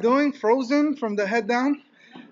[0.00, 0.32] Doing?
[0.32, 1.82] Frozen from the head down?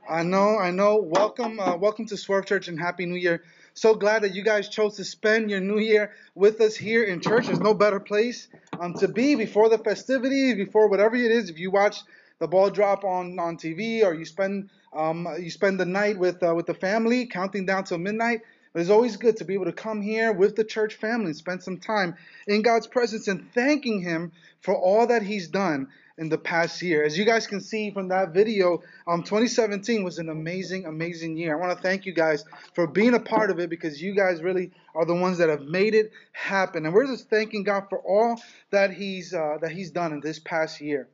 [0.09, 0.99] I know, I know.
[0.99, 3.43] Welcome, uh, welcome to Swerve Church and Happy New Year.
[3.75, 7.21] So glad that you guys chose to spend your New Year with us here in
[7.21, 7.47] church.
[7.47, 8.47] There's no better place
[8.79, 11.51] um, to be before the festivities, before whatever it is.
[11.51, 12.03] If you watch
[12.39, 16.41] the ball drop on, on TV or you spend um, you spend the night with
[16.45, 18.43] uh, with the family, counting down till midnight.
[18.77, 21.63] It's always good to be able to come here with the church family and spend
[21.63, 22.15] some time
[22.47, 25.89] in God's presence and thanking Him for all that He's done
[26.19, 27.05] in the past year.
[27.05, 31.57] As you guys can see from that video, um, 2017 was an amazing, amazing year.
[31.57, 32.45] I want to thank you guys
[32.75, 35.63] for being a part of it because you guys really are the ones that have
[35.63, 36.87] made it happen.
[36.87, 38.41] And we're just thanking God for all
[38.71, 41.09] that He's uh, that He's done in this past year.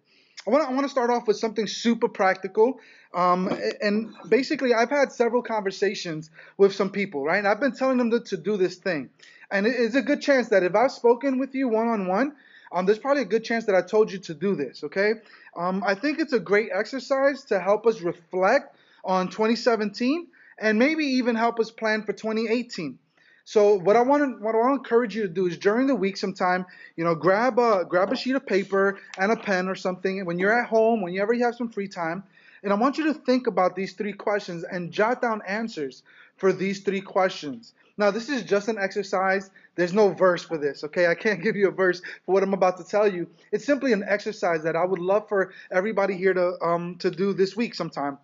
[0.47, 2.81] I want, to, I start off with something super practical.
[3.15, 3.49] Um,
[3.81, 7.39] and basically, I've had several conversations with some people, right?
[7.39, 9.11] And I've been telling them to, to do this thing.
[9.51, 12.35] And it's a good chance that if I've spoken with you one on one,
[12.73, 15.15] um, there's probably a good chance that I told you to do this, okay?
[15.57, 20.27] Um, I think it's a great exercise to help us reflect on 2017
[20.59, 22.99] and maybe even help us plan for 2018.
[23.45, 25.89] So what I want to what I want to encourage you to do is during
[25.89, 26.65] the week sometime,
[26.97, 30.39] you know, grab a grab a sheet of paper and a pen or something when
[30.39, 32.23] you're at home, whenever you have some free time,
[32.63, 36.05] and I want you to think about these three questions and jot down answers
[36.37, 37.75] for these three questions.
[37.99, 39.51] Now, this is just an exercise.
[39.75, 41.07] There's no verse for this, okay?
[41.07, 43.29] I can't give you a verse for what I'm about to tell you.
[43.51, 47.33] It's simply an exercise that I would love for everybody here to um, to do
[47.33, 48.19] this week sometime.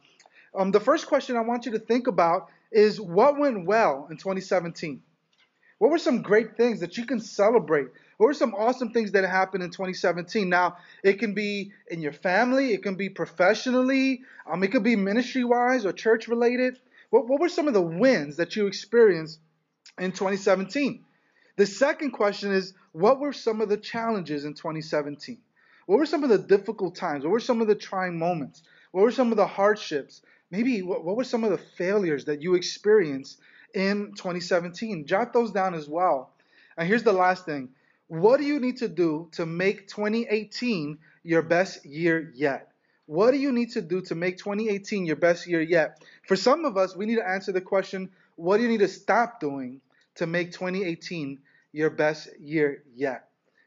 [0.54, 4.16] Um, the first question I want you to think about is what went well in
[4.16, 5.02] 2017?
[5.78, 7.88] What were some great things that you can celebrate?
[8.16, 10.48] What were some awesome things that happened in 2017?
[10.48, 14.96] Now, it can be in your family, it can be professionally, um, it could be
[14.96, 16.78] ministry wise or church related.
[17.10, 19.38] What, what were some of the wins that you experienced
[19.98, 21.04] in 2017?
[21.56, 25.38] The second question is what were some of the challenges in 2017?
[25.86, 27.24] What were some of the difficult times?
[27.24, 28.62] What were some of the trying moments?
[28.92, 30.22] What were some of the hardships?
[30.50, 33.40] Maybe what, what were some of the failures that you experienced
[33.74, 35.06] in 2017.
[35.06, 36.30] Jot those down as well.
[36.76, 37.70] And here's the last thing
[38.08, 42.72] what do you need to do to make 2018 your best year yet?
[43.06, 46.02] What do you need to do to make 2018 your best year yet?
[46.26, 48.88] For some of us, we need to answer the question what do you need to
[48.88, 49.80] stop doing
[50.18, 51.38] to make 2018
[51.72, 53.24] your best year yet?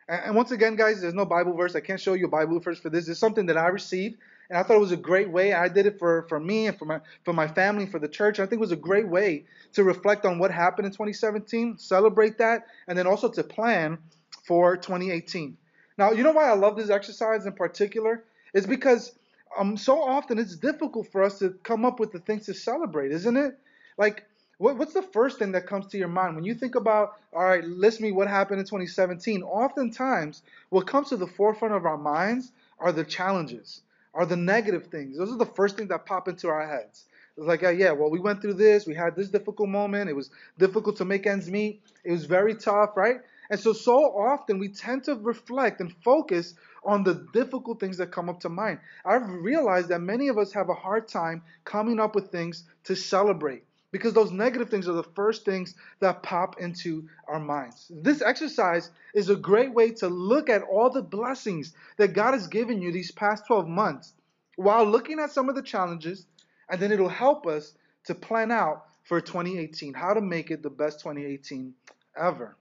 [0.08, 1.76] And once again, guys, there's no Bible verse.
[1.76, 3.08] I can't show you a Bible verse for this.
[3.08, 4.18] It's something that I received
[4.52, 5.54] and I thought it was a great way.
[5.54, 8.38] I did it for, for me and for my for my family, for the church.
[8.38, 12.38] I think it was a great way to reflect on what happened in 2017, celebrate
[12.40, 13.98] that, and then also to plan
[14.44, 15.58] for 2018.
[15.98, 18.26] Now, you know why I love this exercise in particular?
[18.54, 19.14] Is because
[19.58, 23.14] um, so often it's difficult for us to come up with the things to celebrate,
[23.14, 23.58] isn't it?
[23.98, 24.26] Like,
[24.62, 27.44] what, what's the first thing that comes to your mind when you think about, all
[27.44, 29.42] right, list me what happened in 2017?
[29.42, 33.82] Oftentimes, what comes to the forefront of our minds are the challenges
[34.14, 35.18] are the negative things.
[35.18, 37.06] Those are the first things that pop into our heads.
[37.38, 38.86] It's like, yeah, well, we went through this.
[38.86, 40.10] We had this difficult moment.
[40.10, 40.30] It was
[40.60, 41.82] difficult to make ends meet.
[42.04, 43.22] It was very tough, right?
[43.50, 46.54] And so, so often we tend to reflect and focus
[46.84, 48.80] on the difficult things that come up to mind.
[49.06, 52.96] I've realized that many of us have a hard time coming up with things to
[52.96, 57.92] celebrate because those negative things are the first things that pop into our minds.
[57.94, 62.48] This exercise is a great way to look at all the blessings that God has
[62.48, 64.14] given you these past 12 months
[64.56, 66.26] while looking at some of the challenges,
[66.70, 67.74] and then it'll help us
[68.06, 71.74] to plan out for 2018, how to make it the best 2018
[72.16, 72.56] ever.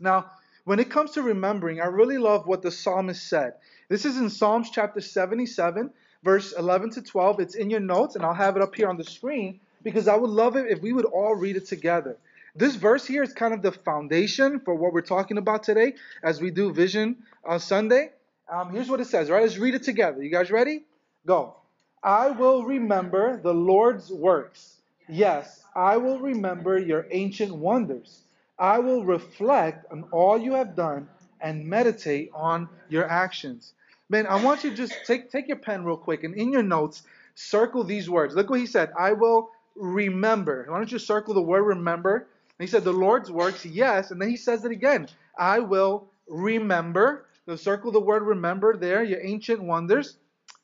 [0.00, 0.30] Now,
[0.64, 3.54] when it comes to remembering, I really love what the psalmist said.
[3.88, 5.90] This is in Psalms chapter 77,
[6.22, 7.40] verse 11 to 12.
[7.40, 10.16] It's in your notes, and I'll have it up here on the screen because I
[10.16, 12.16] would love it if we would all read it together.
[12.54, 16.40] This verse here is kind of the foundation for what we're talking about today as
[16.40, 18.10] we do Vision on Sunday.
[18.50, 19.42] Um, here's what it says, right?
[19.42, 20.22] Let's read it together.
[20.22, 20.84] You guys ready?
[21.26, 21.54] Go.
[22.02, 24.76] I will remember the Lord's works.
[25.08, 28.22] Yes, I will remember your ancient wonders.
[28.58, 31.08] I will reflect on all you have done
[31.40, 33.72] and meditate on your actions.
[34.08, 36.62] Man, I want you to just take, take your pen real quick and in your
[36.62, 37.02] notes,
[37.34, 38.34] circle these words.
[38.34, 38.90] Look what he said.
[38.98, 40.66] I will remember.
[40.68, 42.28] Why don't you circle the word remember?
[42.58, 44.10] And he said, The Lord's works, yes.
[44.10, 45.08] And then he says it again.
[45.38, 47.26] I will remember.
[47.46, 50.16] So circle the word remember there, your ancient wonders.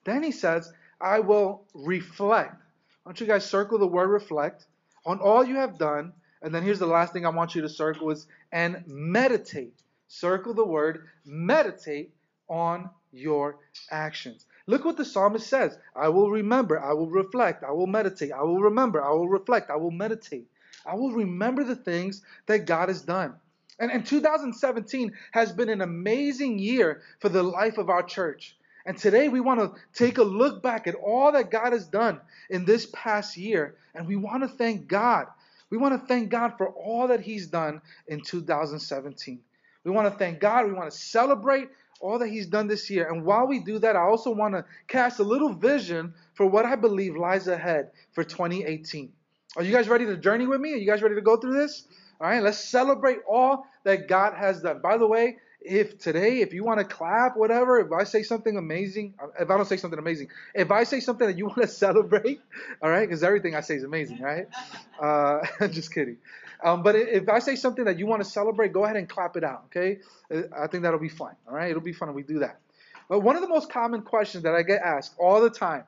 [0.04, 2.54] Then he says, I will reflect.
[3.02, 4.66] Why don't you guys circle the word reflect
[5.06, 6.12] on all you have done?
[6.42, 9.74] And then here's the last thing I want you to circle is and meditate.
[10.08, 12.12] Circle the word meditate
[12.48, 13.56] on your
[13.90, 14.46] actions.
[14.66, 18.42] Look what the psalmist says I will remember, I will reflect, I will meditate, I
[18.42, 20.46] will remember, I will reflect, I will meditate.
[20.86, 23.34] I will remember the things that God has done.
[23.78, 28.56] And, and 2017 has been an amazing year for the life of our church.
[28.86, 32.20] And today we want to take a look back at all that God has done
[32.50, 33.76] in this past year.
[33.94, 35.26] And we want to thank God.
[35.70, 39.40] We want to thank God for all that He's done in 2017.
[39.84, 40.66] We want to thank God.
[40.66, 41.68] We want to celebrate
[42.00, 43.08] all that He's done this year.
[43.10, 46.64] And while we do that, I also want to cast a little vision for what
[46.64, 49.12] I believe lies ahead for 2018.
[49.56, 50.72] Are you guys ready to journey with me?
[50.72, 51.84] Are you guys ready to go through this?
[52.20, 54.80] All right, let's celebrate all that God has done.
[54.80, 58.56] By the way, if today, if you want to clap, whatever, if I say something
[58.56, 61.68] amazing, if I don't say something amazing, if I say something that you want to
[61.68, 62.40] celebrate,
[62.82, 64.46] all right, because everything I say is amazing, right?
[65.00, 66.18] Uh, just kidding.
[66.64, 69.36] Um, but if I say something that you want to celebrate, go ahead and clap
[69.36, 69.98] it out, okay?
[70.56, 71.70] I think that'll be fun, all right?
[71.70, 72.58] It'll be fun if we do that.
[73.08, 75.84] But one of the most common questions that I get asked all the time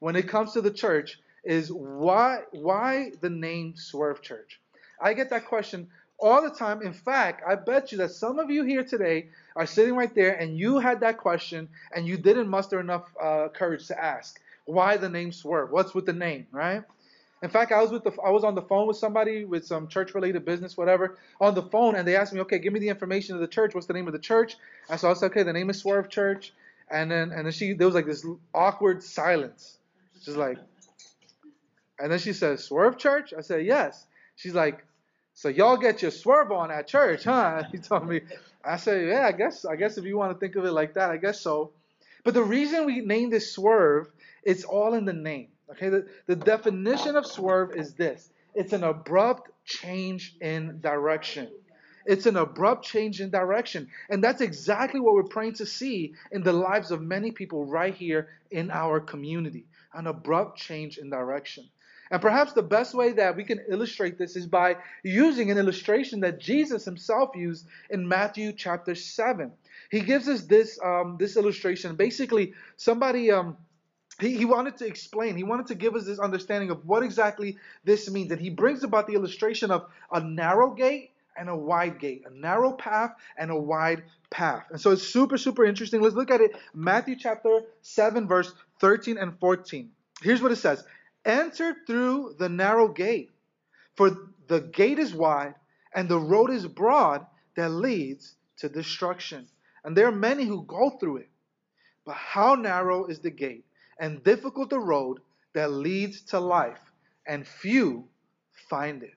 [0.00, 4.60] when it comes to the church is why why the name Swerve Church?
[5.00, 5.88] I get that question
[6.18, 6.82] all the time.
[6.82, 10.34] In fact, I bet you that some of you here today are sitting right there
[10.34, 14.38] and you had that question and you didn't muster enough uh, courage to ask.
[14.66, 15.70] Why the name Swerve?
[15.70, 16.82] What's with the name, right?
[17.42, 19.86] In fact, I was with the I was on the phone with somebody with some
[19.88, 22.88] church related business, whatever, on the phone, and they asked me, okay, give me the
[22.88, 23.74] information of the church.
[23.74, 24.56] What's the name of the church?
[24.90, 26.52] And so I said, okay, the name is Swerve Church.
[26.90, 29.78] And then and then she there was like this awkward silence.
[30.20, 30.58] She's like,
[32.00, 33.32] and then she says, Swerve Church?
[33.36, 34.06] I said, yes.
[34.34, 34.84] She's like,
[35.34, 37.62] so y'all get your swerve on at church, huh?
[37.70, 38.22] He told me.
[38.64, 40.94] I said, yeah, I guess I guess if you want to think of it like
[40.94, 41.70] that, I guess so.
[42.24, 44.08] But the reason we named this swerve,
[44.42, 45.48] it's all in the name.
[45.70, 51.48] Okay, the, the definition of swerve is this it's an abrupt change in direction.
[52.06, 53.88] It's an abrupt change in direction.
[54.08, 57.94] And that's exactly what we're praying to see in the lives of many people right
[57.94, 61.68] here in our community an abrupt change in direction.
[62.10, 66.20] And perhaps the best way that we can illustrate this is by using an illustration
[66.20, 69.52] that Jesus himself used in Matthew chapter 7.
[69.90, 71.96] He gives us this, um, this illustration.
[71.96, 73.30] Basically, somebody.
[73.30, 73.56] Um,
[74.20, 77.56] he, he wanted to explain, he wanted to give us this understanding of what exactly
[77.84, 78.30] this means.
[78.32, 82.34] And he brings about the illustration of a narrow gate and a wide gate, a
[82.34, 84.64] narrow path and a wide path.
[84.70, 86.00] And so it's super, super interesting.
[86.00, 86.56] Let's look at it.
[86.74, 89.90] Matthew chapter 7, verse 13 and 14.
[90.20, 90.84] Here's what it says
[91.24, 93.30] Enter through the narrow gate,
[93.94, 94.16] for
[94.48, 95.54] the gate is wide
[95.94, 99.46] and the road is broad that leads to destruction.
[99.84, 101.28] And there are many who go through it.
[102.04, 103.64] But how narrow is the gate
[103.98, 105.20] and difficult the road
[105.54, 106.80] that leads to life,
[107.26, 108.04] and few
[108.68, 109.14] find it.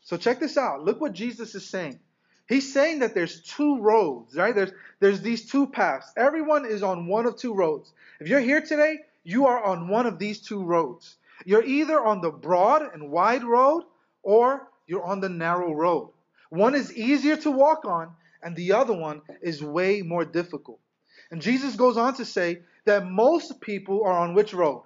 [0.00, 0.84] So check this out.
[0.84, 1.98] Look what Jesus is saying.
[2.48, 4.54] He's saying that there's two roads, right?
[4.54, 6.12] There's there's these two paths.
[6.16, 7.92] Everyone is on one of two roads.
[8.20, 11.16] If you're here today, you are on one of these two roads.
[11.44, 13.82] You're either on the broad and wide road
[14.22, 16.12] or you're on the narrow road.
[16.50, 18.12] One is easier to walk on
[18.42, 20.78] and the other one is way more difficult.
[21.30, 24.84] And Jesus goes on to say that most people are on which road?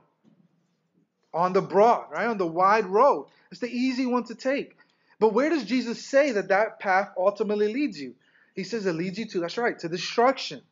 [1.33, 2.27] On the broad, right?
[2.27, 3.29] On the wide road.
[3.51, 4.77] It's the easy one to take.
[5.19, 8.15] But where does Jesus say that that path ultimately leads you?
[8.55, 10.63] He says it leads you to, that's right, to destruction.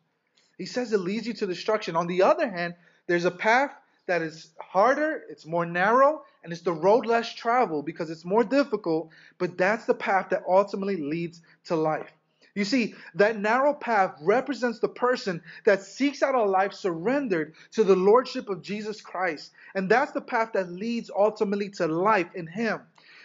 [0.57, 1.95] He says it leads you to destruction.
[1.95, 2.75] On the other hand,
[3.07, 3.71] there's a path
[4.07, 8.43] that is harder, it's more narrow, and it's the road less traveled because it's more
[8.43, 12.11] difficult, but that's the path that ultimately leads to life.
[12.55, 17.83] You see, that narrow path represents the person that seeks out a life surrendered to
[17.83, 19.51] the Lordship of Jesus Christ.
[19.75, 22.81] And that's the path that leads ultimately to life in Him.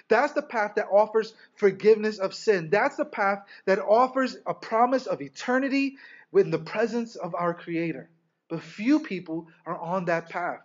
[0.09, 2.69] That's the path that offers forgiveness of sin.
[2.71, 5.97] That's the path that offers a promise of eternity
[6.35, 8.11] in the presence of our Creator
[8.49, 10.61] but few people are on that path.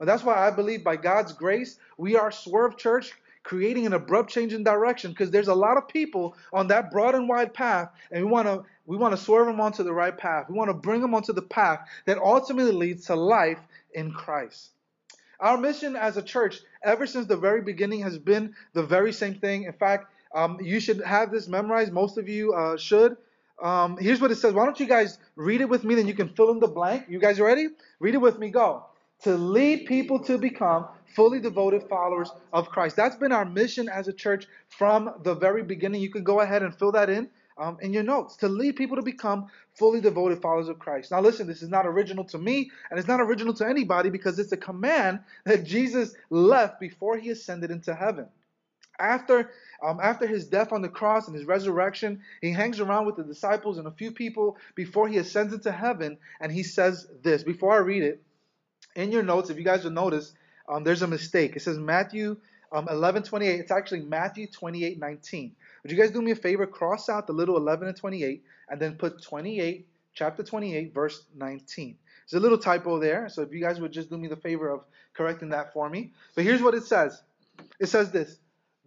[0.00, 3.12] And that's why I believe by God's grace, we are Swerve Church
[3.48, 7.14] creating an abrupt change in direction because there's a lot of people on that broad
[7.14, 10.16] and wide path and we want to we want to swerve them onto the right
[10.16, 10.50] path.
[10.50, 13.58] We want to bring them onto the path that ultimately leads to life
[13.94, 14.68] in Christ.
[15.40, 19.36] Our mission as a church, ever since the very beginning, has been the very same
[19.36, 19.62] thing.
[19.62, 21.90] In fact, um, you should have this memorized.
[21.90, 23.16] Most of you uh, should.
[23.62, 24.52] Um, here's what it says.
[24.52, 25.94] Why don't you guys read it with me?
[25.94, 27.06] Then you can fill in the blank.
[27.08, 27.68] You guys ready?
[27.98, 28.50] Read it with me.
[28.50, 28.84] Go.
[29.22, 32.96] To lead people to become fully devoted followers of Christ.
[32.96, 36.00] That's been our mission as a church from the very beginning.
[36.00, 38.36] You can go ahead and fill that in um, in your notes.
[38.36, 41.10] To lead people to become fully devoted followers of Christ.
[41.10, 44.38] Now, listen, this is not original to me, and it's not original to anybody because
[44.38, 48.26] it's a command that Jesus left before he ascended into heaven.
[49.00, 49.50] After,
[49.80, 53.22] um, after his death on the cross and his resurrection, he hangs around with the
[53.22, 57.44] disciples and a few people before he ascends into heaven, and he says this.
[57.44, 58.22] Before I read it,
[58.96, 60.32] in your notes, if you guys will notice,
[60.68, 61.56] um, there's a mistake.
[61.56, 62.36] It says Matthew
[62.72, 63.60] um, 11, 28.
[63.60, 65.52] It's actually Matthew 28, 19.
[65.82, 66.66] Would you guys do me a favor?
[66.66, 71.96] Cross out the little 11 and 28, and then put 28, chapter 28, verse 19.
[72.30, 74.68] There's a little typo there, so if you guys would just do me the favor
[74.68, 74.84] of
[75.14, 76.12] correcting that for me.
[76.34, 77.22] But here's what it says
[77.80, 78.38] it says this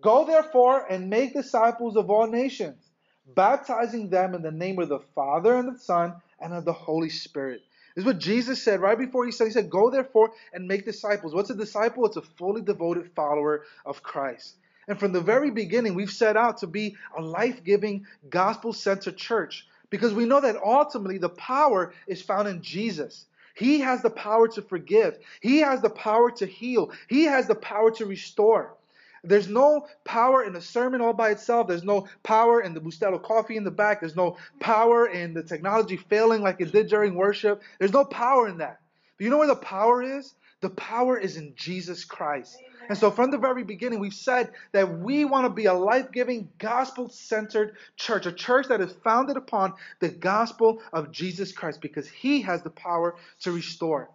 [0.01, 2.91] Go therefore and make disciples of all nations,
[3.35, 7.09] baptizing them in the name of the Father and the Son and of the Holy
[7.09, 7.61] Spirit.
[7.95, 10.85] This is what Jesus said right before he said, He said, Go therefore and make
[10.85, 11.33] disciples.
[11.33, 12.05] What's a disciple?
[12.05, 14.55] It's a fully devoted follower of Christ.
[14.87, 19.17] And from the very beginning, we've set out to be a life giving, gospel centered
[19.17, 23.25] church because we know that ultimately the power is found in Jesus.
[23.53, 27.55] He has the power to forgive, He has the power to heal, He has the
[27.55, 28.73] power to restore.
[29.23, 31.67] There's no power in a sermon all by itself.
[31.67, 33.99] There's no power in the Bustelo coffee in the back.
[33.99, 37.61] There's no power in the technology failing like it did during worship.
[37.79, 38.79] There's no power in that.
[39.17, 40.33] But you know where the power is?
[40.61, 42.57] The power is in Jesus Christ.
[42.89, 46.11] And so from the very beginning, we've said that we want to be a life
[46.11, 51.81] giving, gospel centered church, a church that is founded upon the gospel of Jesus Christ
[51.81, 54.09] because he has the power to restore.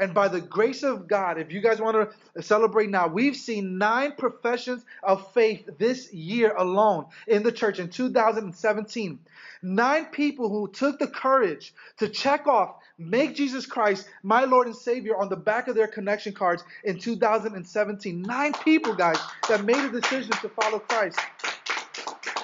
[0.00, 3.76] And by the grace of God, if you guys want to celebrate now, we've seen
[3.76, 9.18] nine professions of faith this year alone in the church in 2017.
[9.62, 14.76] Nine people who took the courage to check off, make Jesus Christ my Lord and
[14.76, 18.22] Savior on the back of their connection cards in 2017.
[18.22, 19.18] Nine people, guys,
[19.50, 21.20] that made a decision to follow Christ.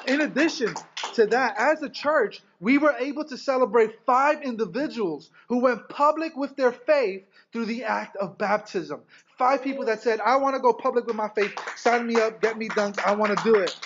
[0.07, 0.75] In addition,
[1.17, 6.37] to that, as a church, we were able to celebrate five individuals who went public
[6.37, 9.01] with their faith through the act of baptism.
[9.37, 11.53] Five people that said, I want to go public with my faith.
[11.77, 13.05] Sign me up, get me dunked.
[13.05, 13.77] I want to do it.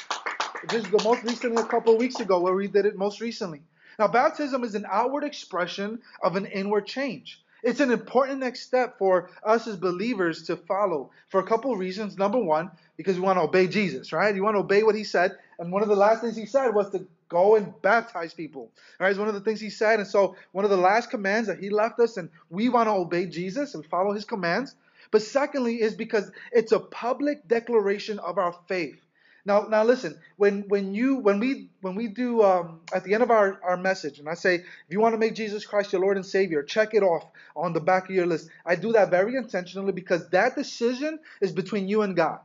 [0.69, 3.63] Just the most recently, a couple weeks ago, where we did it most recently.
[3.99, 7.43] Now, baptism is an outward expression of an inward change.
[7.63, 12.17] It's an important next step for us as believers to follow for a couple reasons.
[12.17, 14.35] Number one, because we want to obey Jesus, right?
[14.35, 15.37] You want to obey what he said.
[15.59, 18.71] And one of the last things he said was to go and baptize people.
[18.99, 19.09] Right?
[19.09, 19.99] It's one of the things he said.
[19.99, 22.93] And so one of the last commands that he left us, and we want to
[22.93, 24.75] obey Jesus and follow his commands.
[25.11, 29.01] But secondly, is because it's a public declaration of our faith.
[29.47, 30.19] Now, now listen.
[30.37, 33.77] When when you when we when we do um, at the end of our, our
[33.77, 36.63] message, and I say, if you want to make Jesus Christ your Lord and Savior,
[36.63, 37.25] check it off
[37.57, 38.51] on the back of your list.
[38.67, 42.41] I do that very intentionally because that decision is between you and God.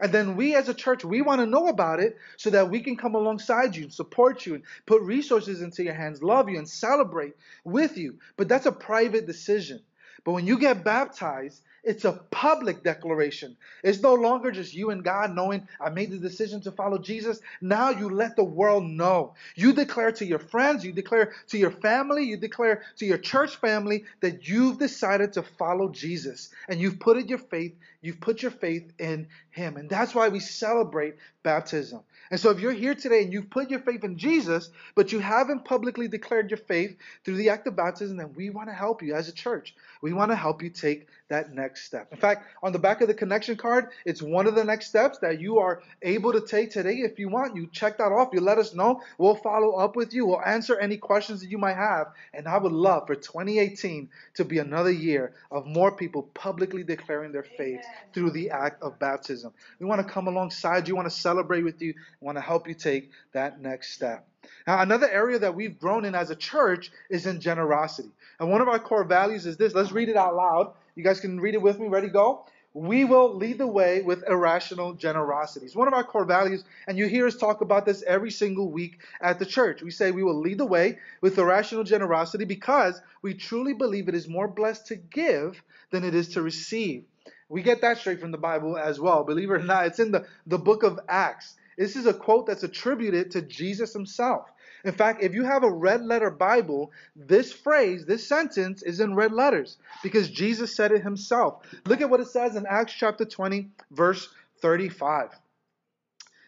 [0.00, 2.80] And then we as a church, we want to know about it so that we
[2.80, 6.68] can come alongside you support you and put resources into your hands, love you and
[6.68, 8.18] celebrate with you.
[8.36, 9.80] But that's a private decision.
[10.24, 13.56] But when you get baptized, it's a public declaration.
[13.82, 17.40] It's no longer just you and God knowing I made the decision to follow Jesus.
[17.60, 19.34] Now you let the world know.
[19.54, 23.56] You declare to your friends, you declare to your family, you declare to your church
[23.56, 28.42] family that you've decided to follow Jesus and you've put in your faith, you've put
[28.42, 29.76] your faith in him.
[29.76, 32.00] And that's why we celebrate baptism.
[32.30, 35.18] And so if you're here today and you've put your faith in Jesus, but you
[35.18, 39.02] haven't publicly declared your faith through the act of baptism, then we want to help
[39.02, 39.74] you as a church.
[40.02, 42.08] We want to help you take that next step.
[42.12, 45.18] In fact, on the back of the connection card, it's one of the next steps
[45.18, 46.96] that you are able to take today.
[46.96, 48.30] If you want, you check that off.
[48.32, 49.02] You let us know.
[49.18, 50.26] We'll follow up with you.
[50.26, 52.08] We'll answer any questions that you might have.
[52.32, 57.32] And I would love for 2018 to be another year of more people publicly declaring
[57.32, 59.52] their faith through the act of baptism.
[59.78, 62.74] We want to come alongside you, want to celebrate with you, want to help you
[62.74, 64.26] take that next step.
[64.66, 68.10] Now, another area that we've grown in as a church is in generosity.
[68.38, 69.74] And one of our core values is this.
[69.74, 70.72] Let's read it out loud.
[70.98, 71.86] You guys can read it with me.
[71.86, 72.44] Ready, go?
[72.74, 75.64] We will lead the way with irrational generosity.
[75.66, 78.72] It's one of our core values, and you hear us talk about this every single
[78.72, 79.80] week at the church.
[79.80, 84.16] We say we will lead the way with irrational generosity because we truly believe it
[84.16, 85.62] is more blessed to give
[85.92, 87.04] than it is to receive.
[87.48, 89.22] We get that straight from the Bible as well.
[89.22, 91.54] Believe it or not, it's in the, the book of Acts.
[91.78, 94.50] This is a quote that's attributed to Jesus himself.
[94.84, 99.14] In fact, if you have a red letter Bible, this phrase, this sentence is in
[99.14, 101.62] red letters because Jesus said it himself.
[101.86, 104.28] Look at what it says in Acts chapter 20, verse
[104.60, 105.30] 35.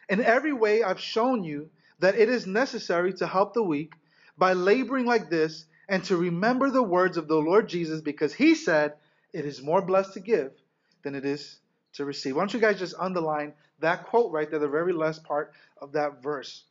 [0.08, 3.94] In every way, I've shown you that it is necessary to help the weak
[4.38, 8.54] by laboring like this and to remember the words of the Lord Jesus because he
[8.54, 8.94] said,
[9.32, 10.52] It is more blessed to give
[11.02, 11.58] than it is
[11.94, 12.36] to receive.
[12.36, 15.92] Why don't you guys just underline that quote right there, the very last part of
[15.92, 16.64] that verse.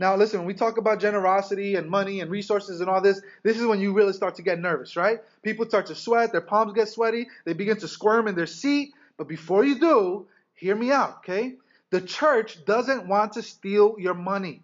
[0.00, 3.58] Now, listen, when we talk about generosity and money and resources and all this, this
[3.58, 5.18] is when you really start to get nervous, right?
[5.42, 8.94] People start to sweat, their palms get sweaty, they begin to squirm in their seat.
[9.18, 11.56] But before you do, hear me out, okay?
[11.90, 14.62] The church doesn't want to steal your money.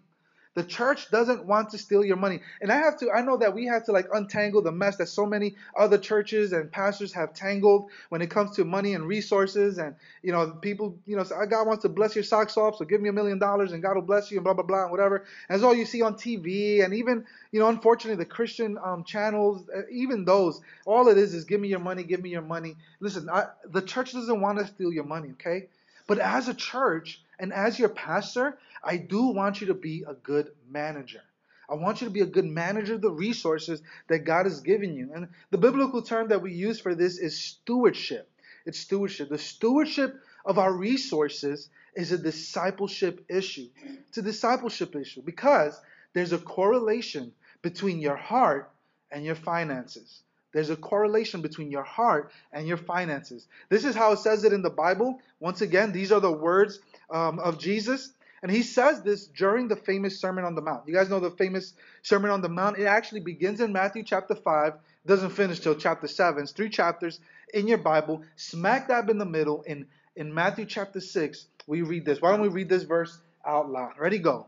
[0.57, 2.39] The church doesn't want to steal your money.
[2.61, 5.05] And I have to, I know that we have to like untangle the mess that
[5.05, 9.77] so many other churches and pastors have tangled when it comes to money and resources.
[9.77, 12.85] And, you know, people, you know, say, God wants to bless your socks off, so
[12.85, 14.91] give me a million dollars and God will bless you and blah, blah, blah, and
[14.91, 15.25] whatever.
[15.47, 16.83] That's all you see on TV.
[16.83, 21.35] And even, you know, unfortunately, the Christian um, channels, uh, even those, all it is
[21.35, 22.77] is give me your money, give me your money.
[22.99, 25.67] Listen, I, the church doesn't want to steal your money, okay?
[26.07, 30.13] But as a church and as your pastor, I do want you to be a
[30.13, 31.21] good manager.
[31.69, 34.95] I want you to be a good manager of the resources that God has given
[34.95, 35.11] you.
[35.13, 38.29] And the biblical term that we use for this is stewardship.
[38.65, 39.29] It's stewardship.
[39.29, 43.67] The stewardship of our resources is a discipleship issue.
[44.07, 45.79] It's a discipleship issue because
[46.13, 48.71] there's a correlation between your heart
[49.11, 50.21] and your finances.
[50.53, 53.47] There's a correlation between your heart and your finances.
[53.69, 55.19] This is how it says it in the Bible.
[55.39, 56.79] Once again, these are the words
[57.09, 58.13] um, of Jesus.
[58.41, 60.87] And he says this during the famous Sermon on the Mount.
[60.87, 62.77] You guys know the famous Sermon on the Mount?
[62.77, 64.73] It actually begins in Matthew chapter 5,
[65.05, 66.43] doesn't finish till chapter 7.
[66.43, 67.19] It's three chapters
[67.53, 68.23] in your Bible.
[68.35, 72.21] Smack dab in the middle, in, in Matthew chapter 6, we read this.
[72.21, 73.93] Why don't we read this verse out loud?
[73.99, 74.47] Ready, go.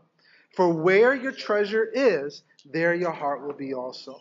[0.54, 4.20] For where your treasure is, there your heart will be also.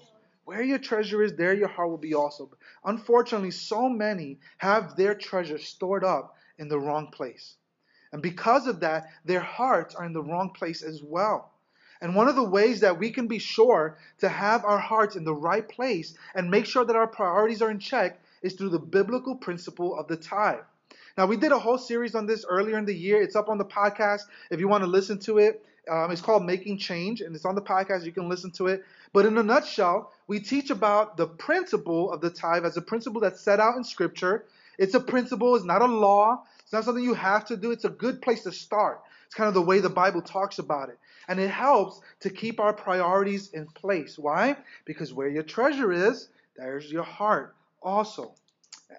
[0.49, 2.49] Where your treasure is, there your heart will be also.
[2.83, 7.53] Unfortunately, so many have their treasure stored up in the wrong place.
[8.11, 11.51] And because of that, their hearts are in the wrong place as well.
[12.01, 15.23] And one of the ways that we can be sure to have our hearts in
[15.23, 18.79] the right place and make sure that our priorities are in check is through the
[18.79, 20.63] biblical principle of the tithe.
[21.15, 23.21] Now, we did a whole series on this earlier in the year.
[23.21, 25.63] It's up on the podcast if you want to listen to it.
[25.87, 28.03] Um, it's called Making Change, and it's on the podcast.
[28.05, 28.83] You can listen to it.
[29.13, 33.19] But in a nutshell, we teach about the principle of the tithe as a principle
[33.19, 34.45] that's set out in Scripture.
[34.77, 37.71] It's a principle, it's not a law, it's not something you have to do.
[37.71, 39.01] It's a good place to start.
[39.25, 40.99] It's kind of the way the Bible talks about it.
[41.27, 44.19] And it helps to keep our priorities in place.
[44.19, 44.55] Why?
[44.85, 48.33] Because where your treasure is, there's your heart also.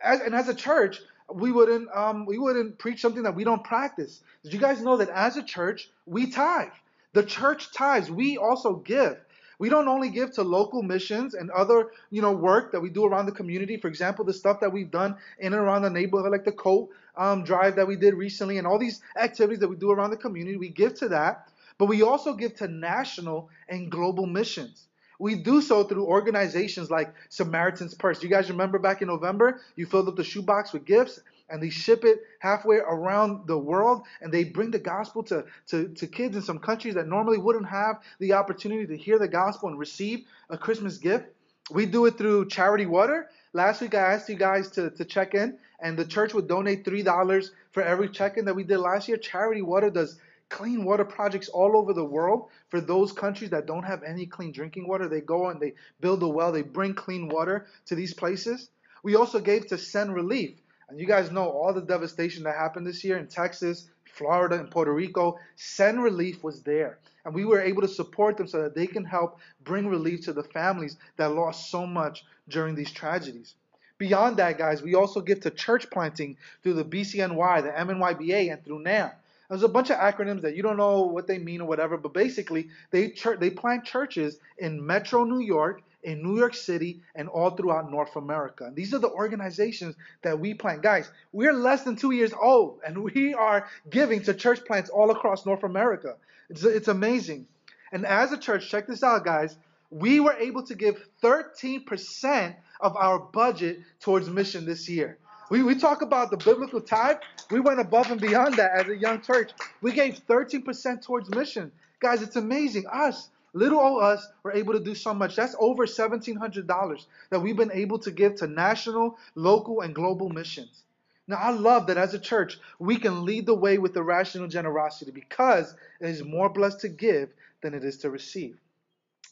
[0.02, 1.00] As, and as a church,
[1.32, 4.20] we wouldn't um, we wouldn't preach something that we don't practice.
[4.42, 6.72] Did you guys know that as a church we tithe?
[7.12, 8.10] The church tithes.
[8.10, 9.16] We also give.
[9.60, 13.04] We don't only give to local missions and other, you know, work that we do
[13.04, 13.76] around the community.
[13.76, 16.88] For example, the stuff that we've done in and around the neighborhood, like the coat
[17.14, 20.16] um, drive that we did recently, and all these activities that we do around the
[20.16, 20.56] community.
[20.56, 21.46] We give to that,
[21.76, 24.86] but we also give to national and global missions.
[25.18, 28.22] We do so through organizations like Samaritan's Purse.
[28.22, 31.20] You guys remember back in November, you filled up the shoebox with gifts
[31.50, 35.88] and they ship it halfway around the world and they bring the gospel to, to,
[35.88, 39.68] to kids in some countries that normally wouldn't have the opportunity to hear the gospel
[39.68, 41.26] and receive a Christmas gift.
[41.70, 43.28] We do it through Charity Water.
[43.52, 46.84] Last week I asked you guys to, to check in and the church would donate
[46.84, 49.16] $3 for every check-in that we did last year.
[49.16, 50.18] Charity Water does
[50.50, 54.52] clean water projects all over the world for those countries that don't have any clean
[54.52, 55.08] drinking water.
[55.08, 58.68] They go and they build a well, they bring clean water to these places.
[59.02, 60.56] We also gave to Send Relief.
[60.90, 64.70] And you guys know all the devastation that happened this year in Texas, Florida, and
[64.70, 65.38] Puerto Rico.
[65.54, 66.98] Send Relief was there.
[67.24, 70.32] And we were able to support them so that they can help bring relief to
[70.32, 73.54] the families that lost so much during these tragedies.
[73.98, 78.64] Beyond that, guys, we also give to church planting through the BCNY, the MNYBA, and
[78.64, 79.10] through NAM.
[79.48, 82.14] There's a bunch of acronyms that you don't know what they mean or whatever, but
[82.14, 87.50] basically they they plant churches in Metro New York, in New York City, and all
[87.50, 88.64] throughout North America.
[88.64, 90.82] And these are the organizations that we plant.
[90.82, 95.10] Guys, we're less than two years old, and we are giving to church plants all
[95.10, 96.16] across North America.
[96.48, 97.46] It's, it's amazing.
[97.92, 99.56] And as a church, check this out, guys.
[99.90, 105.18] We were able to give 13% of our budget towards mission this year.
[105.50, 107.16] We, we talk about the biblical tithe.
[107.50, 109.50] We went above and beyond that as a young church.
[109.82, 111.72] We gave 13% towards mission.
[111.98, 112.84] Guys, it's amazing.
[112.86, 115.36] Us, little old us, were able to do so much.
[115.36, 120.82] That's over $1,700 that we've been able to give to national, local, and global missions.
[121.26, 125.12] Now, I love that as a church, we can lead the way with irrational generosity
[125.12, 127.30] because it is more blessed to give
[127.62, 128.56] than it is to receive.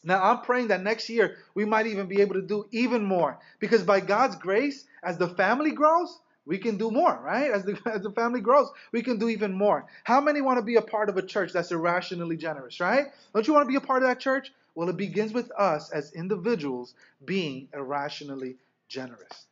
[0.03, 3.37] Now, I'm praying that next year we might even be able to do even more
[3.59, 7.51] because by God's grace, as the family grows, we can do more, right?
[7.51, 9.85] As the, as the family grows, we can do even more.
[10.03, 13.07] How many want to be a part of a church that's irrationally generous, right?
[13.33, 14.51] Don't you want to be a part of that church?
[14.75, 16.93] Well, it begins with us as individuals
[17.25, 18.55] being irrationally
[18.87, 19.45] generous.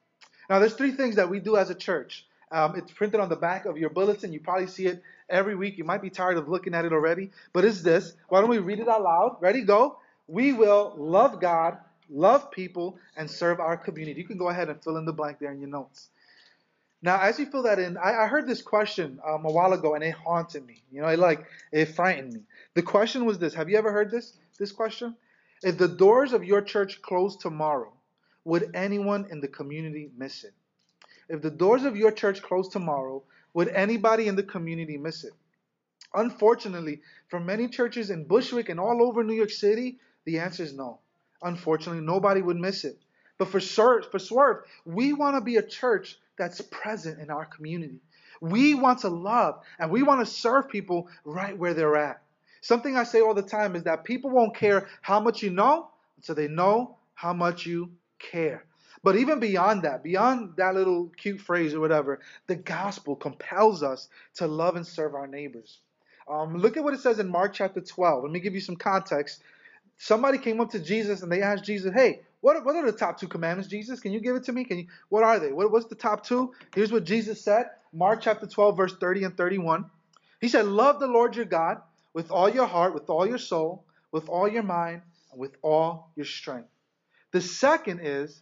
[0.49, 2.25] Now, there's three things that we do as a church.
[2.49, 4.31] Um, it's printed on the back of your bulletin.
[4.31, 5.77] You probably see it every week.
[5.77, 8.13] You might be tired of looking at it already, but it's this.
[8.29, 9.37] Why don't we read it out loud?
[9.41, 9.63] Ready?
[9.63, 9.97] Go
[10.27, 11.77] we will love God,
[12.09, 14.19] love people, and serve our community.
[14.19, 16.09] You can go ahead and fill in the blank there in your notes.
[17.01, 19.93] Now, as you fill that in, I, I heard this question um, a while ago,
[19.93, 20.83] and it haunted me.
[20.91, 22.41] You know, it like it frightened me.
[22.73, 24.37] The question was this: Have you ever heard this?
[24.57, 25.15] This question:
[25.61, 27.93] If the doors of your church closed tomorrow,
[28.45, 30.53] would anyone in the community miss it?
[31.29, 35.33] If the doors of your church closed tomorrow, would anybody in the community miss it?
[36.13, 40.73] Unfortunately, for many churches in Bushwick and all over New York City, the answer is
[40.73, 40.99] no.
[41.43, 42.97] Unfortunately, nobody would miss it.
[43.37, 47.45] But for Swerve, for Swerve, we want to be a church that's present in our
[47.45, 47.99] community.
[48.41, 52.21] We want to love and we want to serve people right where they're at.
[52.61, 55.89] Something I say all the time is that people won't care how much you know
[56.17, 58.65] until they know how much you care.
[59.03, 64.09] But even beyond that, beyond that little cute phrase or whatever, the gospel compels us
[64.35, 65.79] to love and serve our neighbors.
[66.29, 68.23] Um, look at what it says in Mark chapter 12.
[68.23, 69.41] Let me give you some context.
[69.97, 73.19] Somebody came up to Jesus and they asked Jesus, "Hey, what, what are the top
[73.19, 73.99] two commandments, Jesus?
[73.99, 74.63] Can you give it to me?
[74.63, 74.87] Can you?
[75.09, 75.51] What are they?
[75.51, 76.53] What, what's the top two?
[76.73, 77.65] Here's what Jesus said.
[77.91, 79.83] Mark chapter 12, verse 30 and 31.
[80.39, 81.81] He said, Love the Lord your God
[82.13, 83.83] with all your heart, with all your soul,
[84.13, 85.01] with all your mind,
[85.33, 86.69] and with all your strength.
[87.33, 88.41] The second is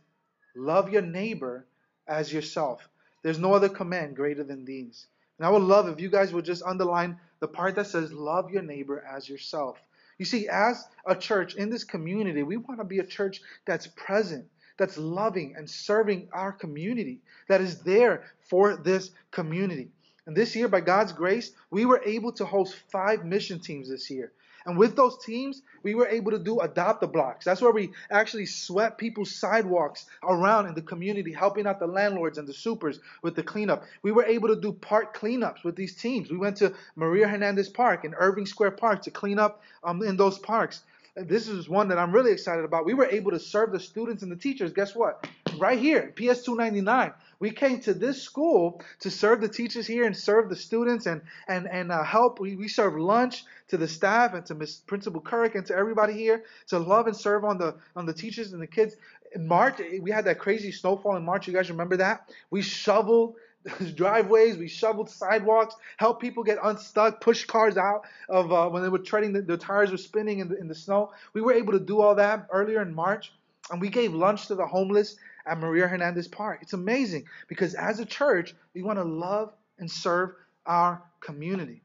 [0.56, 1.66] love your neighbor
[2.08, 2.88] as yourself.
[3.24, 5.08] There's no other command greater than these.
[5.40, 8.52] And I would love if you guys would just underline the part that says, Love
[8.52, 9.82] your neighbor as yourself.
[10.18, 13.88] You see, as a church in this community, we want to be a church that's
[13.88, 14.46] present,
[14.78, 19.90] that's loving and serving our community, that is there for this community.
[20.28, 24.10] And this year, by God's grace, we were able to host five mission teams this
[24.10, 24.32] year.
[24.66, 27.46] And with those teams, we were able to do adopt a blocks.
[27.46, 32.38] That's where we actually swept people's sidewalks around in the community, helping out the landlords
[32.38, 33.84] and the supers with the cleanup.
[34.02, 36.32] We were able to do park cleanups with these teams.
[36.32, 40.18] We went to Maria Hernandez Park and Irving Square Park to clean up um, in
[40.18, 40.84] those parks.
[41.16, 42.86] This is one that I'm really excited about.
[42.86, 44.74] We were able to serve the students and the teachers.
[44.74, 45.26] Guess what?
[45.58, 47.14] Right here, PS 299.
[47.40, 51.22] We came to this school to serve the teachers here and serve the students and
[51.48, 52.42] and and uh, help.
[52.42, 56.14] We, we serve lunch to the staff and to Miss Principal Kirk and to everybody
[56.14, 58.98] here to love and serve on the on the teachers and the kids.
[59.34, 61.48] In March, we had that crazy snowfall in March.
[61.48, 62.30] You guys remember that?
[62.50, 63.36] We shoveled
[63.96, 68.90] driveways, we shoveled sidewalks, helped people get unstuck, pushed cars out of uh, when they
[68.90, 71.12] were treading, the, the tires were spinning in the, in the snow.
[71.34, 73.32] We were able to do all that earlier in March.
[73.72, 76.60] And we gave lunch to the homeless at Maria Hernandez Park.
[76.62, 81.82] It's amazing because as a church, we want to love and serve our community.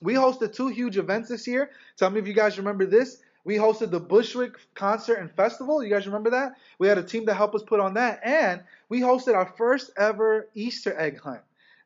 [0.00, 1.70] We hosted two huge events this year.
[1.96, 3.18] Tell me if you guys remember this.
[3.44, 5.82] We hosted the Bushwick Concert and Festival.
[5.82, 6.52] You guys remember that?
[6.78, 8.20] We had a team to help us put on that.
[8.24, 11.40] And we hosted our first ever Easter egg hunt.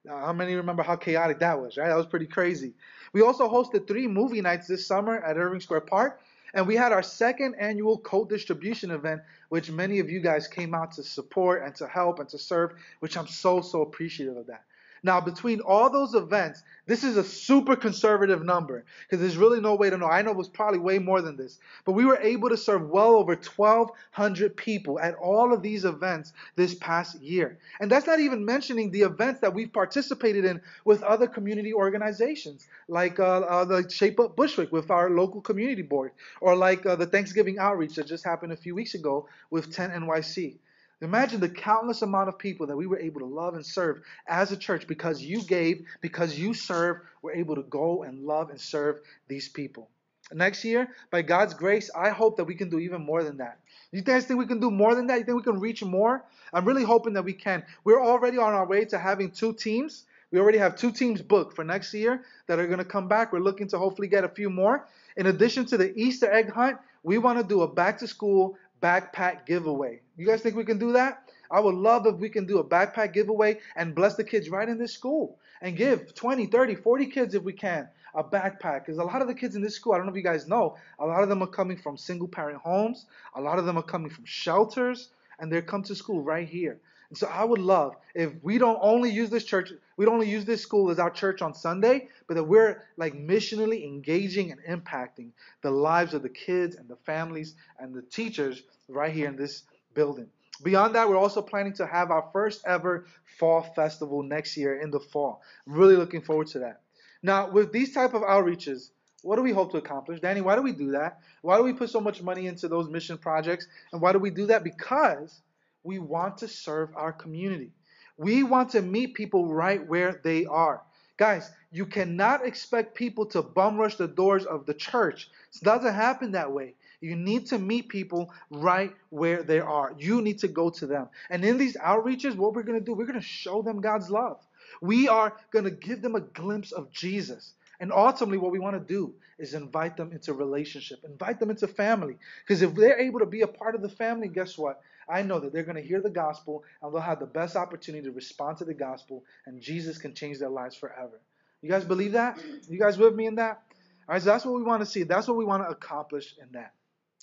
[0.05, 1.89] Now, how many remember how chaotic that was, right?
[1.89, 2.75] That was pretty crazy.
[3.13, 6.21] We also hosted three movie nights this summer at Irving Square Park.
[6.55, 10.75] And we had our second annual coat distribution event, which many of you guys came
[10.75, 14.47] out to support and to help and to serve, which I'm so, so appreciative of
[14.47, 14.65] that.
[15.07, 19.77] Now, between all those events, this is a super conservative number because there's really no
[19.77, 20.09] way to know.
[20.09, 22.89] I know it was probably way more than this, but we were able to serve
[22.89, 27.57] well over 1,200 people at all of these events this past year.
[27.79, 32.67] And that's not even mentioning the events that we've participated in with other community organizations,
[32.89, 36.97] like uh, uh, the Shape Up Bushwick with our local community board, or like uh,
[36.97, 40.57] the Thanksgiving outreach that just happened a few weeks ago with 10 NYC.
[41.03, 44.51] Imagine the countless amount of people that we were able to love and serve as
[44.51, 48.59] a church because you gave, because you served, we're able to go and love and
[48.59, 49.91] serve these people.
[50.33, 53.59] Next year, by God's grace, I hope that we can do even more than that.
[53.93, 55.19] You guys think we can do more than that?
[55.19, 56.25] You think we can reach more?
[56.53, 57.63] I'm really hoping that we can.
[57.85, 60.05] We're already on our way to having two teams.
[60.33, 63.33] We already have two teams booked for next year that are going to come back.
[63.33, 64.89] We're looking to hopefully get a few more.
[65.17, 68.59] In addition to the Easter egg hunt, we want to do a back to school
[68.83, 70.01] backpack giveaway.
[70.17, 71.31] You guys think we can do that?
[71.51, 74.69] I would love if we can do a backpack giveaway and bless the kids right
[74.69, 78.85] in this school and give 20, 30, 40 kids if we can a backpack.
[78.85, 80.49] Because a lot of the kids in this school, I don't know if you guys
[80.49, 83.77] know, a lot of them are coming from single parent homes, a lot of them
[83.77, 86.81] are coming from shelters, and they come to school right here.
[87.09, 90.29] And so I would love if we don't only use this church, we don't only
[90.29, 94.61] use this school as our church on Sunday, but that we're like missionally engaging and
[94.85, 95.31] impacting
[95.63, 99.63] the lives of the kids and the families and the teachers right here in this
[99.95, 100.29] building.
[100.63, 103.07] Beyond that, we're also planning to have our first ever
[103.39, 105.43] fall festival next year in the fall.
[105.67, 106.81] Really looking forward to that.
[107.23, 108.91] Now, with these type of outreaches,
[109.23, 110.21] what do we hope to accomplish?
[110.21, 111.21] Danny, why do we do that?
[111.43, 113.67] Why do we put so much money into those mission projects?
[113.93, 114.63] And why do we do that?
[114.63, 115.41] Because
[115.87, 117.71] we want to serve our community.
[118.19, 120.83] We want to meet people right where they are.
[121.17, 125.31] Guys, you cannot expect people to bum rush the doors of the church.
[125.55, 126.75] It doesn't happen that way.
[127.01, 129.95] You need to meet people right where they are.
[129.99, 131.09] You need to go to them.
[131.31, 134.11] And in these outreaches, what we're going to do, we're going to show them God's
[134.11, 134.39] love.
[134.81, 137.53] We are going to give them a glimpse of Jesus.
[137.81, 141.69] And ultimately, what we want to do is invite them into relationship, invite them into
[141.69, 142.17] family.
[142.43, 144.81] Because if they're able to be a part of the family, guess what?
[145.09, 148.05] I know that they're going to hear the gospel and they'll have the best opportunity
[148.05, 151.21] to respond to the gospel, and Jesus can change their lives forever.
[151.63, 152.39] You guys believe that?
[152.69, 153.63] You guys with me in that?
[154.09, 155.03] All right, so that's what we want to see.
[155.03, 156.73] That's what we want to accomplish in that.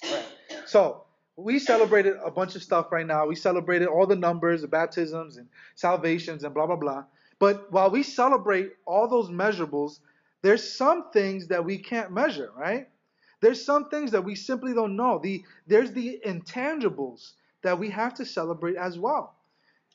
[0.03, 0.25] Right.
[0.65, 1.03] So
[1.35, 3.25] we celebrated a bunch of stuff right now.
[3.25, 7.05] We celebrated all the numbers, the baptisms, and salvations, and blah blah blah.
[7.39, 9.99] But while we celebrate all those measurables,
[10.41, 12.87] there's some things that we can't measure, right?
[13.41, 15.19] There's some things that we simply don't know.
[15.19, 17.31] The there's the intangibles
[17.63, 19.35] that we have to celebrate as well.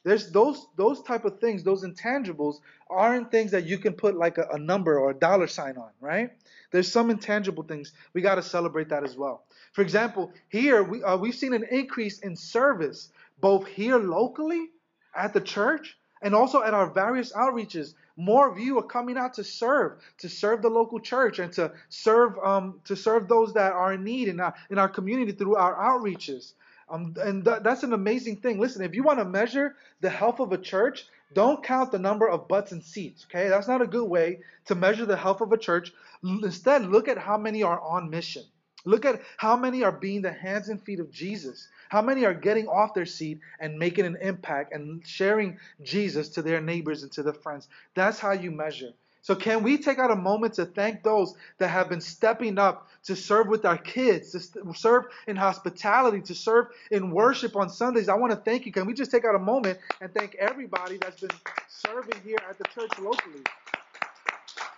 [0.05, 2.57] There's those those type of things, those intangibles
[2.89, 5.91] aren't things that you can put like a, a number or a dollar sign on,
[6.01, 6.31] right?
[6.71, 9.45] There's some intangible things we got to celebrate that as well.
[9.73, 14.69] For example, here we uh, we've seen an increase in service both here locally
[15.15, 17.95] at the church and also at our various outreaches.
[18.17, 21.73] More of you are coming out to serve, to serve the local church, and to
[21.89, 25.57] serve um, to serve those that are in need in our in our community through
[25.57, 26.55] our outreaches.
[26.91, 28.59] Um, and th- that's an amazing thing.
[28.59, 32.29] Listen, if you want to measure the health of a church, don't count the number
[32.29, 33.27] of butts and seats.
[33.29, 35.93] Okay, that's not a good way to measure the health of a church.
[36.23, 38.45] Instead, look at how many are on mission.
[38.85, 41.69] Look at how many are being the hands and feet of Jesus.
[41.89, 46.43] How many are getting off their seat and making an impact and sharing Jesus to
[46.43, 47.69] their neighbors and to their friends.
[47.95, 48.93] That's how you measure.
[49.29, 52.89] So, can we take out a moment to thank those that have been stepping up
[53.05, 58.09] to serve with our kids, to serve in hospitality, to serve in worship on Sundays?
[58.09, 58.73] I want to thank you.
[58.73, 61.37] Can we just take out a moment and thank everybody that's been
[61.69, 63.43] serving here at the church locally?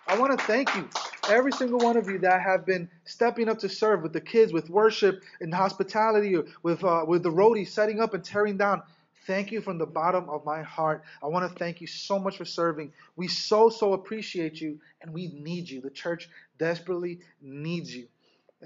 [0.08, 0.88] I want to thank you,
[1.28, 4.52] every single one of you that have been stepping up to serve with the kids,
[4.52, 8.82] with worship and hospitality, with uh, with the roadies setting up and tearing down.
[9.26, 11.02] Thank you from the bottom of my heart.
[11.22, 12.92] I want to thank you so much for serving.
[13.16, 15.80] We so, so appreciate you, and we need you.
[15.80, 16.28] The church
[16.58, 18.08] desperately needs you.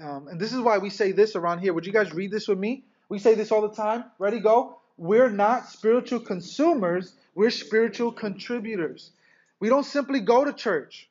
[0.01, 1.73] Um, and this is why we say this around here.
[1.73, 2.83] Would you guys read this with me?
[3.09, 4.05] We say this all the time.
[4.17, 4.79] Ready, go?
[4.97, 9.11] We're not spiritual consumers, we're spiritual contributors.
[9.59, 11.09] We don't simply go to church,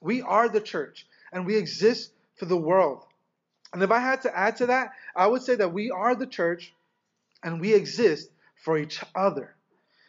[0.00, 3.04] we are the church, and we exist for the world.
[3.72, 6.26] And if I had to add to that, I would say that we are the
[6.26, 6.72] church
[7.42, 8.30] and we exist
[8.64, 9.54] for each other.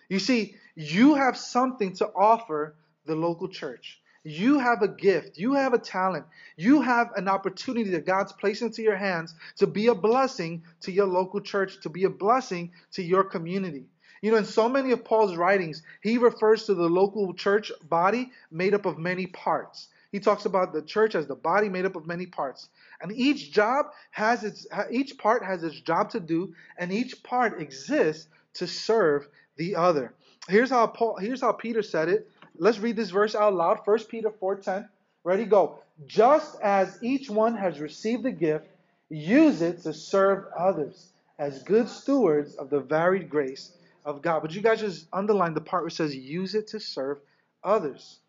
[0.07, 3.99] You see, you have something to offer the local church.
[4.23, 5.37] You have a gift.
[5.37, 6.25] You have a talent.
[6.57, 10.91] You have an opportunity that God's placed into your hands to be a blessing to
[10.91, 13.85] your local church, to be a blessing to your community.
[14.21, 18.31] You know, in so many of Paul's writings, he refers to the local church body
[18.49, 19.89] made up of many parts.
[20.11, 22.69] He talks about the church as the body made up of many parts.
[23.01, 27.61] And each job has its each part has its job to do, and each part
[27.61, 30.13] exists to serve the other.
[30.47, 32.29] Here's how Paul, here's how Peter said it.
[32.57, 33.79] Let's read this verse out loud.
[33.85, 34.87] 1 Peter 4:10.
[35.23, 35.79] Ready, go.
[36.05, 38.67] Just as each one has received a gift,
[39.09, 43.71] use it to serve others as good stewards of the varied grace
[44.05, 44.41] of God.
[44.41, 47.19] But you guys just underline the part where it says use it to serve
[47.63, 48.19] others.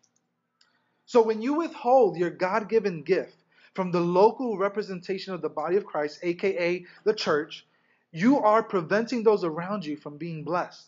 [1.05, 3.35] So when you withhold your God-given gift
[3.73, 7.65] from the local representation of the body of Christ, aka the church,
[8.11, 10.87] you are preventing those around you from being blessed.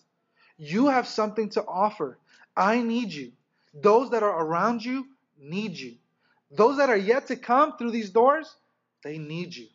[0.57, 2.17] You have something to offer.
[2.55, 3.31] I need you.
[3.73, 5.07] Those that are around you
[5.39, 5.95] need you.
[6.51, 8.55] Those that are yet to come through these doors,
[9.03, 9.67] they need you.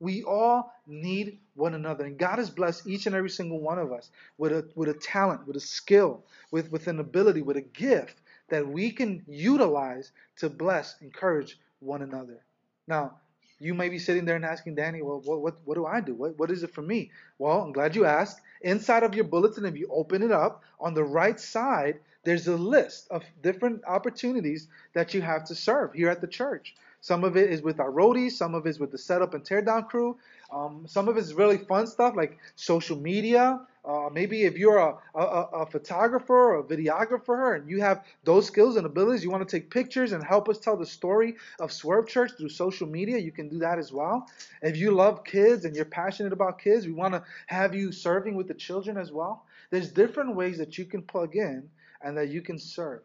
[0.00, 2.04] We all need one another.
[2.04, 4.94] And God has blessed each and every single one of us with a, with a
[4.94, 10.12] talent, with a skill, with, with an ability, with a gift that we can utilize
[10.36, 12.40] to bless, encourage one another.
[12.86, 13.14] Now,
[13.60, 16.14] you may be sitting there and asking Danny, well, what, what, what do I do?
[16.14, 17.10] What, what is it for me?
[17.38, 18.40] Well, I'm glad you asked.
[18.62, 22.56] Inside of your bulletin, if you open it up, on the right side, there's a
[22.56, 26.74] list of different opportunities that you have to serve here at the church.
[27.00, 29.44] Some of it is with our roadies, some of it is with the setup and
[29.44, 30.16] teardown crew.
[30.50, 34.78] Um, some of it is really fun stuff like social media, uh, maybe if you're
[34.78, 39.30] a, a, a, photographer or a videographer and you have those skills and abilities, you
[39.30, 42.86] want to take pictures and help us tell the story of Swerve Church through social
[42.86, 44.26] media, you can do that as well.
[44.62, 48.34] If you love kids and you're passionate about kids, we want to have you serving
[48.36, 49.44] with the children as well.
[49.70, 51.68] There's different ways that you can plug in
[52.02, 53.02] and that you can serve.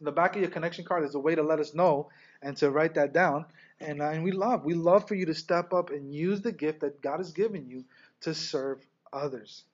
[0.00, 2.08] In the back of your connection card, there's a way to let us know
[2.40, 3.44] and to write that down.
[3.80, 6.52] And, uh, and we love, we love for you to step up and use the
[6.52, 7.84] gift that God has given you
[8.22, 9.64] to serve others.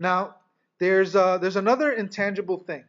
[0.00, 0.36] Now,
[0.78, 2.84] there's uh, there's another intangible thing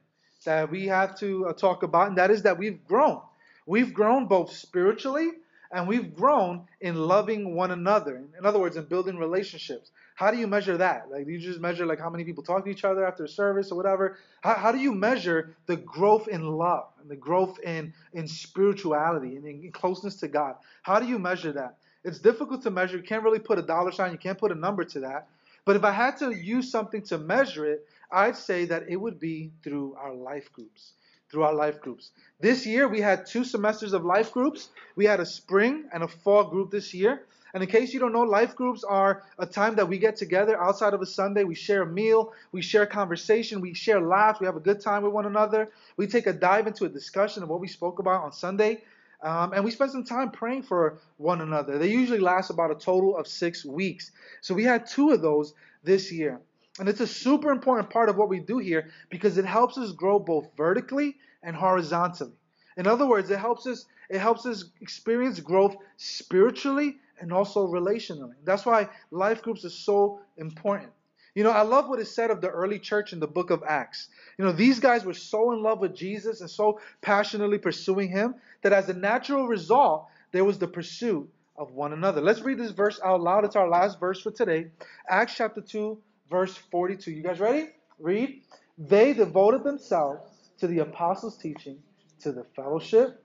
[0.46, 3.22] that we have to uh, talk about, and that is that we've grown.
[3.68, 5.30] We've grown both spiritually
[5.72, 8.24] and we've grown in loving one another.
[8.38, 9.92] In other words, in building relationships.
[10.16, 11.10] How do you measure that?
[11.10, 13.72] Like, do you just measure like how many people talk to each other after service
[13.72, 14.18] or whatever?
[14.42, 19.36] How, how do you measure the growth in love and the growth in in spirituality
[19.38, 20.56] and in closeness to God?
[20.84, 21.78] How do you measure that?
[22.04, 22.98] It's difficult to measure.
[22.98, 24.12] You can't really put a dollar sign.
[24.12, 25.28] You can't put a number to that.
[25.66, 29.20] But if I had to use something to measure it, I'd say that it would
[29.20, 30.94] be through our life groups.
[31.30, 32.12] Through our life groups.
[32.40, 34.70] This year we had two semesters of life groups.
[34.96, 37.26] We had a spring and a fall group this year.
[37.54, 40.60] And in case you don't know, life groups are a time that we get together
[40.62, 41.44] outside of a Sunday.
[41.44, 45.04] We share a meal, we share conversation, we share laughs, we have a good time
[45.04, 45.70] with one another.
[45.98, 48.84] We take a dive into a discussion of what we spoke about on Sunday.
[49.24, 51.78] Um, and we spend some time praying for one another.
[51.78, 54.12] They usually last about a total of six weeks.
[54.42, 55.54] So we had two of those
[55.84, 56.42] this year.
[56.80, 59.92] And it's a super important part of what we do here because it helps us
[59.92, 62.34] grow both vertically and horizontally.
[62.78, 68.34] In other words, it helps us it helps us experience growth spiritually and also relationally.
[68.44, 70.92] That's why life groups are so important.
[71.34, 73.64] You know, I love what is said of the early church in the book of
[73.66, 74.10] Acts.
[74.38, 78.36] You know, these guys were so in love with Jesus and so passionately pursuing him
[78.64, 82.20] that as a natural result, there was the pursuit of one another.
[82.20, 83.46] Let's read this verse out loud.
[83.46, 84.68] It's our last verse for today.
[85.08, 85.98] Acts chapter 2,
[86.30, 87.12] verse 42.
[87.12, 87.70] You guys ready?
[87.98, 88.42] Read.
[88.78, 90.22] They devoted themselves
[90.60, 91.78] to the apostles' teaching,
[92.22, 93.24] to the fellowship,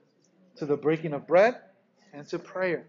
[0.55, 1.55] to the breaking of bread,
[2.13, 2.87] and to prayer.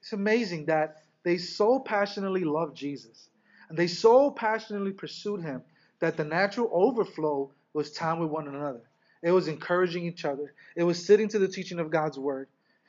[0.00, 3.28] It's amazing that they so passionately loved Jesus
[3.68, 5.62] and they so passionately pursued him
[6.00, 8.82] that the natural overflow was time with one another.
[9.22, 10.54] It was encouraging each other.
[10.76, 12.48] It was sitting to the teaching of God's word.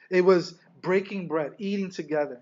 [0.09, 2.41] It was breaking bread, eating together.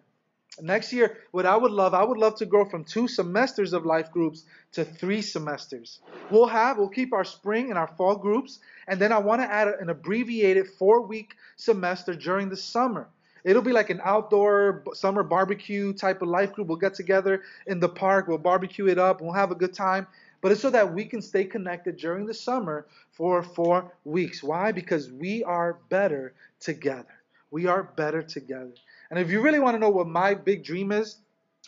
[0.60, 3.86] Next year, what I would love, I would love to go from two semesters of
[3.86, 6.00] life groups to three semesters.
[6.32, 9.52] We'll have, we'll keep our spring and our fall groups, and then I want to
[9.52, 13.08] add an abbreviated four week semester during the summer.
[13.48, 16.68] It'll be like an outdoor summer barbecue type of life group.
[16.68, 20.06] We'll get together in the park, we'll barbecue it up, we'll have a good time.
[20.42, 24.44] But it's so that we can stay connected during the summer for four weeks.
[24.44, 24.74] Why?
[24.74, 27.16] Because we are better together.
[27.50, 28.74] We are better together.
[29.10, 31.16] And if you really want to know what my big dream is,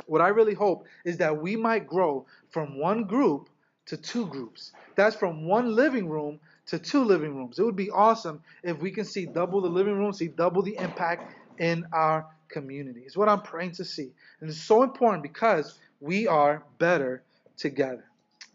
[0.06, 3.50] what I really hope is that we might grow from one group
[3.86, 4.74] to two groups.
[4.96, 7.58] That's from one living room to two living rooms.
[7.58, 10.76] It would be awesome if we can see double the living room, see double the
[10.76, 13.02] impact in our community.
[13.06, 14.12] It's what I'm praying to see.
[14.42, 17.22] And it's so important because we are better
[17.58, 18.04] together.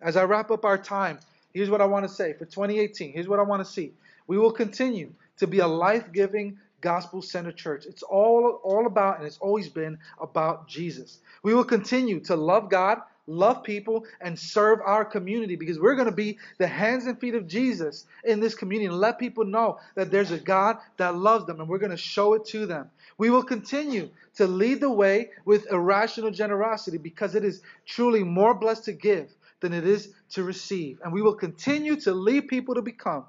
[0.01, 1.19] As I wrap up our time,
[1.53, 3.13] here's what I want to say for 2018.
[3.13, 3.93] Here's what I want to see.
[4.27, 7.87] We will continue to be a life giving, gospel centered church.
[7.87, 11.19] It's all, all about, and it's always been about Jesus.
[11.43, 16.09] We will continue to love God love people, and serve our community because we're going
[16.09, 19.79] to be the hands and feet of Jesus in this community and let people know
[19.95, 22.91] that there's a God that loves them and we're going to show it to them.
[23.19, 28.55] We will continue to lead the way with irrational generosity because it is truly more
[28.55, 31.01] blessed to give than it is to receive.
[31.05, 33.25] And we will continue to lead people to become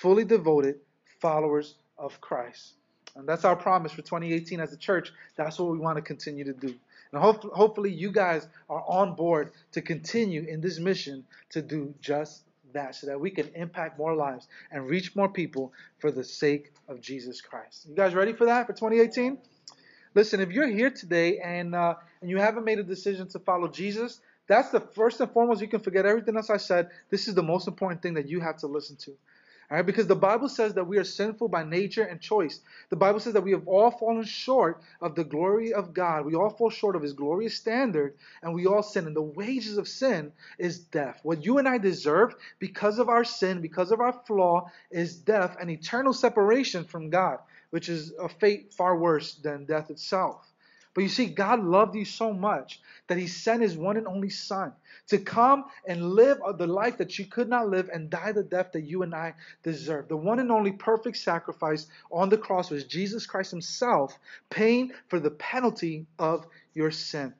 [0.00, 0.76] fully devoted
[1.20, 2.74] followers of Christ.
[3.16, 5.12] And that's our promise for 2018 as a church.
[5.36, 6.74] That's what we want to continue to do.
[7.14, 12.42] And hopefully, you guys are on board to continue in this mission to do just
[12.72, 16.72] that so that we can impact more lives and reach more people for the sake
[16.88, 17.86] of Jesus Christ.
[17.88, 19.38] You guys ready for that for 2018?
[20.16, 23.68] Listen, if you're here today and uh, and you haven't made a decision to follow
[23.68, 25.60] Jesus, that's the first and foremost.
[25.60, 26.90] You can forget everything else I said.
[27.10, 29.12] This is the most important thing that you have to listen to.
[29.70, 32.60] All right, because the Bible says that we are sinful by nature and choice.
[32.90, 36.26] The Bible says that we have all fallen short of the glory of God.
[36.26, 39.06] We all fall short of His glorious standard, and we all sin.
[39.06, 41.20] And the wages of sin is death.
[41.22, 45.56] What you and I deserve because of our sin, because of our flaw, is death
[45.60, 47.38] and eternal separation from God,
[47.70, 50.53] which is a fate far worse than death itself.
[50.94, 54.30] But you see, God loved you so much that He sent His one and only
[54.30, 54.72] Son
[55.08, 58.72] to come and live the life that you could not live and die the death
[58.72, 60.08] that you and I deserve.
[60.08, 64.18] The one and only perfect sacrifice on the cross was Jesus Christ Himself
[64.50, 67.34] paying for the penalty of your sin.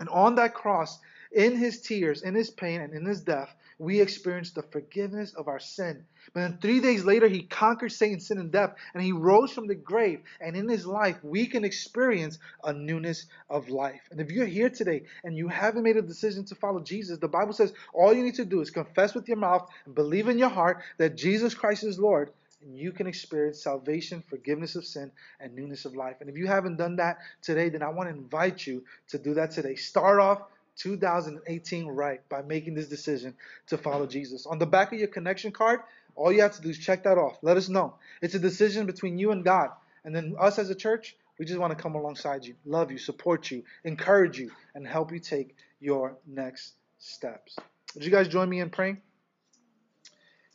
[0.00, 0.98] And on that cross,
[1.32, 5.48] in His tears, in His pain, and in His death, we experience the forgiveness of
[5.48, 6.04] our sin.
[6.32, 9.66] But then three days later, he conquered Satan, sin, and death, and he rose from
[9.66, 10.20] the grave.
[10.40, 14.00] And in his life, we can experience a newness of life.
[14.10, 17.28] And if you're here today and you haven't made a decision to follow Jesus, the
[17.28, 20.38] Bible says all you need to do is confess with your mouth and believe in
[20.38, 22.30] your heart that Jesus Christ is Lord.
[22.62, 26.16] And you can experience salvation, forgiveness of sin, and newness of life.
[26.20, 29.34] And if you haven't done that today, then I want to invite you to do
[29.34, 29.74] that today.
[29.76, 30.42] Start off
[30.76, 33.34] 2018 right by making this decision
[33.68, 34.46] to follow Jesus.
[34.46, 35.80] On the back of your connection card,
[36.14, 37.38] all you have to do is check that off.
[37.42, 37.94] Let us know.
[38.22, 39.70] It's a decision between you and God.
[40.04, 42.96] And then us as a church, We just want to come alongside you, love you,
[42.96, 47.56] support you, encourage you, and help you take your next steps.
[47.94, 49.02] Would you guys join me in praying?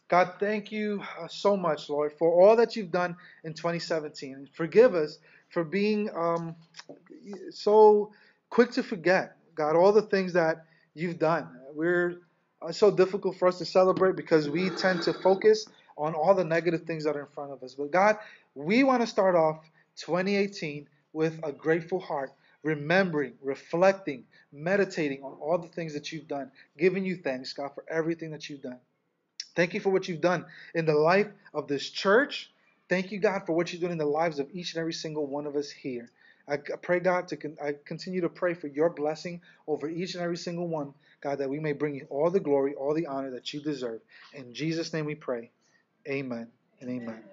[0.07, 4.49] God, thank you uh, so much, Lord, for all that you've done in 2017.
[4.53, 5.19] Forgive us
[5.49, 6.55] for being um,
[7.51, 8.11] so
[8.49, 11.47] quick to forget, God, all the things that you've done.
[11.76, 12.18] We're
[12.64, 16.43] uh, so difficult for us to celebrate because we tend to focus on all the
[16.43, 17.76] negative things that are in front of us.
[17.76, 18.18] But God,
[18.55, 19.59] we want to start off
[19.97, 22.32] 2018 with a grateful heart,
[22.64, 27.86] remembering, reflecting, meditating on all the things that you've done, giving you thanks, God, for
[27.88, 28.80] everything that you've done.
[29.55, 32.51] Thank you for what you've done in the life of this church.
[32.89, 35.28] Thank you, God, for what you're doing in the lives of each and every single
[35.28, 36.09] one of us here.
[36.52, 40.24] I pray, God, to con- I continue to pray for your blessing over each and
[40.24, 43.32] every single one, God, that we may bring you all the glory, all the honor
[43.32, 44.02] that you deserve.
[44.34, 45.52] In Jesus' name we pray.
[46.08, 46.47] Amen
[46.82, 47.24] and amen.